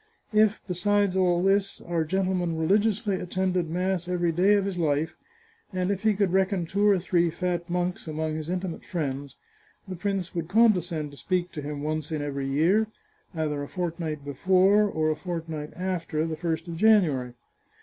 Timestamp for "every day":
4.07-4.55